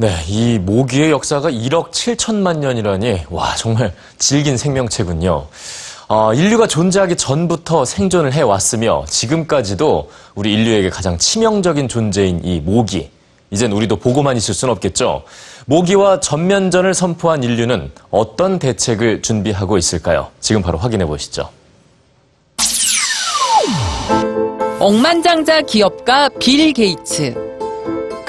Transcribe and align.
네, 0.00 0.16
이 0.28 0.58
모기의 0.58 1.10
역사가 1.10 1.50
1억 1.50 1.90
7천만 1.90 2.56
년이라니 2.56 3.24
와 3.28 3.54
정말 3.54 3.92
질긴 4.16 4.56
생명체군요. 4.56 5.46
어, 6.08 6.32
인류가 6.32 6.66
존재하기 6.66 7.16
전부터 7.16 7.84
생존을 7.84 8.32
해왔으며 8.32 9.04
지금까지도 9.06 10.10
우리 10.34 10.54
인류에게 10.54 10.88
가장 10.88 11.18
치명적인 11.18 11.88
존재인 11.88 12.40
이 12.42 12.60
모기. 12.60 13.10
이젠 13.50 13.72
우리도 13.72 13.96
보고만 13.96 14.38
있을 14.38 14.54
순 14.54 14.70
없겠죠. 14.70 15.24
모기와 15.66 16.20
전면전을 16.20 16.94
선포한 16.94 17.42
인류는 17.42 17.92
어떤 18.10 18.58
대책을 18.58 19.20
준비하고 19.20 19.76
있을까요? 19.76 20.28
지금 20.40 20.62
바로 20.62 20.78
확인해 20.78 21.04
보시죠. 21.04 21.50
억만장자 24.78 25.60
기업가 25.60 26.30
빌 26.38 26.72
게이츠. 26.72 27.49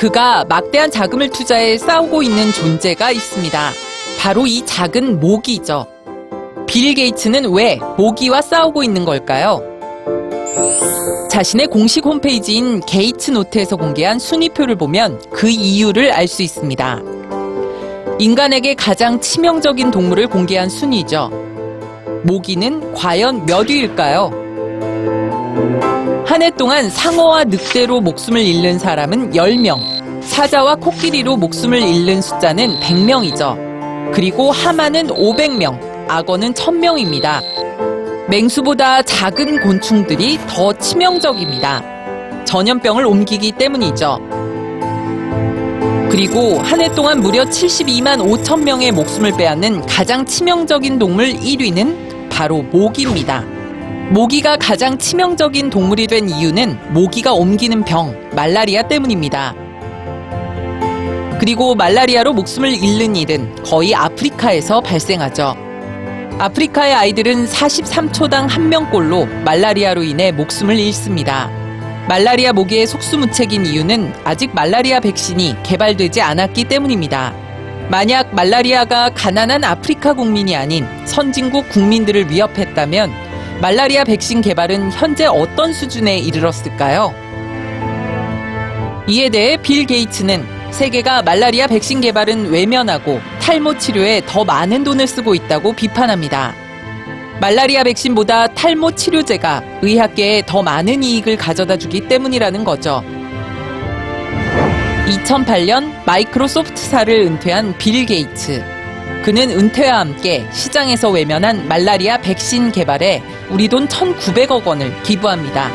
그가 0.02 0.44
막대한 0.46 0.90
자금을 0.90 1.30
투자해 1.30 1.78
싸우고 1.78 2.24
있는 2.24 2.52
존재가 2.52 3.12
있습니다. 3.12 3.72
바로 4.20 4.48
이 4.48 4.66
작은 4.66 5.20
모기죠. 5.20 5.86
빌 6.66 6.96
게이츠는 6.96 7.54
왜 7.54 7.78
모기와 8.00 8.42
싸우고 8.42 8.82
있는 8.82 9.06
걸까요? 9.06 9.62
자신의 11.30 11.68
공식 11.68 12.04
홈페이지인 12.04 12.80
게이츠 12.80 13.30
노트에서 13.30 13.76
공개한 13.76 14.18
순위표를 14.18 14.76
보면 14.76 15.22
그 15.30 15.48
이유를 15.48 16.12
알 16.12 16.28
수 16.28 16.42
있습니다. 16.42 17.00
인간에게 18.18 18.74
가장 18.74 19.22
치명적인 19.22 19.92
동물을 19.92 20.26
공개한 20.30 20.68
순위죠. 20.68 21.30
모기는 22.24 22.96
과연 22.96 23.46
몇 23.46 23.70
위일까요? 23.70 24.41
한 26.32 26.42
해 26.42 26.50
동안 26.50 26.90
상어와 26.90 27.44
늑대로 27.44 28.00
목숨을 28.00 28.42
잃는 28.42 28.80
사람은 28.80 29.32
10명, 29.32 30.24
사자와 30.24 30.76
코끼리로 30.76 31.36
목숨을 31.36 31.82
잃는 31.82 32.22
숫자는 32.22 32.80
100명이죠. 32.80 34.14
그리고 34.14 34.50
하마는 34.50 35.08
500명, 35.08 35.78
악어는 36.08 36.54
1000명입니다. 36.54 37.42
맹수보다 38.30 39.02
작은 39.02 39.60
곤충들이 39.60 40.40
더 40.48 40.72
치명적입니다. 40.72 41.84
전염병을 42.46 43.06
옮기기 43.06 43.52
때문이죠. 43.52 44.18
그리고 46.10 46.60
한 46.60 46.80
해 46.80 46.88
동안 46.96 47.20
무려 47.20 47.44
72만 47.44 48.26
5천 48.26 48.64
명의 48.64 48.94
목숨을 48.94 49.34
빼앗는 49.36 49.86
가장 49.86 50.26
치명적인 50.26 50.98
동물 50.98 51.34
1위는 51.34 52.30
바로 52.30 52.62
모기입니다. 52.62 53.44
모기가 54.12 54.58
가장 54.58 54.98
치명적인 54.98 55.70
동물이 55.70 56.08
된 56.08 56.28
이유는 56.28 56.94
모기가 56.94 57.32
옮기는 57.32 57.86
병, 57.86 58.14
말라리아 58.36 58.86
때문입니다. 58.86 59.56
그리고 61.40 61.76
말라리아로 61.76 62.34
목숨을 62.34 62.74
잃는 62.74 63.16
일은 63.16 63.56
거의 63.64 63.96
아프리카에서 63.96 64.82
발생하죠. 64.82 65.56
아프리카의 66.40 66.94
아이들은 66.94 67.46
43초당 67.46 68.50
한 68.50 68.68
명꼴로 68.68 69.28
말라리아로 69.46 70.04
인해 70.04 70.34
목숨을 70.34 70.78
잃습니다. 70.78 71.50
말라리아 72.10 72.52
모기의 72.52 72.88
속수무책인 72.88 73.66
이유는 73.66 74.14
아직 74.26 74.54
말라리아 74.54 75.00
백신이 75.00 75.56
개발되지 75.64 76.20
않았기 76.20 76.66
때문입니다. 76.66 77.34
만약 77.90 78.36
말라리아가 78.36 79.12
가난한 79.14 79.64
아프리카 79.64 80.14
국민이 80.14 80.54
아닌 80.54 80.86
선진국 81.06 81.70
국민들을 81.70 82.30
위협했다면 82.30 83.31
말라리아 83.62 84.04
백신 84.04 84.42
개발은 84.42 84.92
현재 84.92 85.28
어떤 85.28 85.72
수준에 85.72 86.18
이르렀을까요? 86.18 87.14
이에 89.08 89.30
대해 89.30 89.56
빌 89.56 89.86
게이츠는 89.86 90.44
세계가 90.72 91.22
말라리아 91.22 91.68
백신 91.68 92.02
개발은 92.02 92.50
외면하고 92.50 93.20
탈모 93.40 93.78
치료에 93.78 94.24
더 94.26 94.44
많은 94.44 94.84
돈을 94.84 95.06
쓰고 95.06 95.36
있다고 95.36 95.74
비판합니다. 95.74 96.56
말라리아 97.40 97.84
백신보다 97.84 98.48
탈모 98.48 98.94
치료제가 98.94 99.62
의학계에 99.84 100.42
더 100.48 100.64
많은 100.64 101.04
이익을 101.04 101.38
가져다 101.38 101.78
주기 101.78 102.08
때문이라는 102.08 102.64
거죠. 102.64 103.04
2008년 105.08 106.04
마이크로소프트사를 106.06 107.14
은퇴한 107.14 107.78
빌 107.78 108.08
게이츠. 108.08 108.81
그는 109.24 109.52
은퇴와 109.52 110.00
함께 110.00 110.48
시장에서 110.52 111.12
외면한 111.12 111.68
말라리아 111.68 112.18
백신 112.18 112.72
개발에 112.72 113.22
우리 113.52 113.68
돈 113.68 113.88
1,900억 113.88 114.66
원을 114.66 115.04
기부합니다. 115.04 115.70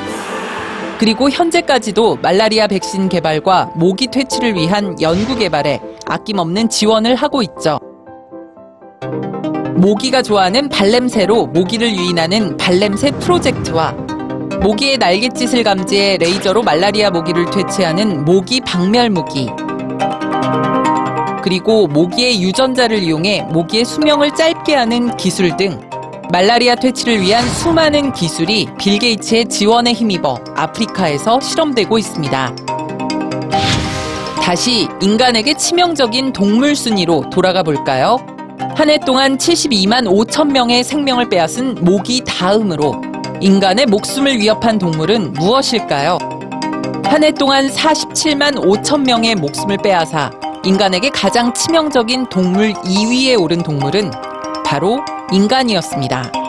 그리고 0.98 1.30
현재까지도 1.30 2.16
말라리아 2.16 2.66
백신 2.66 3.08
개발과 3.08 3.72
모기 3.76 4.08
퇴치를 4.08 4.54
위한 4.54 5.00
연구 5.00 5.36
개발에 5.36 5.80
아낌없는 6.06 6.68
지원을 6.68 7.14
하고 7.14 7.42
있죠. 7.42 7.78
모기가 9.76 10.22
좋아하는 10.22 10.68
발냄새로 10.68 11.46
모기를 11.46 11.94
유인하는 11.94 12.56
발냄새 12.56 13.12
프로젝트와 13.12 13.92
모기의 14.60 14.98
날갯짓을 14.98 15.62
감지해 15.62 16.16
레이저로 16.16 16.62
말라리아 16.62 17.10
모기를 17.10 17.48
퇴치하는 17.50 18.24
모기 18.24 18.60
박멸 18.60 19.10
무기. 19.10 19.48
그리고 21.46 21.86
모기의 21.86 22.42
유전자를 22.42 23.04
이용해 23.04 23.42
모기의 23.50 23.84
수명을 23.84 24.34
짧게 24.34 24.74
하는 24.74 25.16
기술 25.16 25.56
등 25.56 25.80
말라리아 26.32 26.74
퇴치를 26.74 27.20
위한 27.22 27.48
수많은 27.48 28.12
기술이 28.12 28.66
빌 28.76 28.98
게이츠의 28.98 29.46
지원에 29.48 29.92
힘입어 29.92 30.40
아프리카에서 30.56 31.38
실험되고 31.38 31.98
있습니다. 31.98 32.56
다시 34.42 34.88
인간에게 35.00 35.54
치명적인 35.56 36.32
동물 36.32 36.74
순위로 36.74 37.30
돌아가 37.30 37.62
볼까요? 37.62 38.16
한 38.74 38.90
해 38.90 38.98
동안 38.98 39.38
72만 39.38 40.04
5천 40.08 40.50
명의 40.50 40.82
생명을 40.82 41.28
빼앗은 41.28 41.76
모기 41.84 42.22
다음으로 42.26 43.00
인간의 43.40 43.86
목숨을 43.86 44.36
위협한 44.40 44.78
동물은 44.78 45.34
무엇일까요? 45.34 46.18
한 47.04 47.22
해 47.22 47.30
동안 47.30 47.68
47만 47.68 48.56
5천 48.56 49.06
명의 49.06 49.36
목숨을 49.36 49.76
빼앗아 49.76 50.32
인간에게 50.66 51.10
가장 51.10 51.54
치명적인 51.54 52.26
동물 52.26 52.72
2위에 52.72 53.40
오른 53.40 53.62
동물은 53.62 54.10
바로 54.64 54.98
인간이었습니다. 55.30 56.45